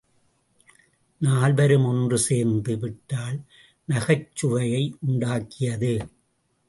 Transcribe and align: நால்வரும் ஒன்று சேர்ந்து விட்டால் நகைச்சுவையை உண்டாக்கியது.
நால்வரும் 1.17 1.85
ஒன்று 1.85 2.17
சேர்ந்து 2.17 2.77
விட்டால் 2.77 3.37
நகைச்சுவையை 3.87 4.83
உண்டாக்கியது. 5.07 5.93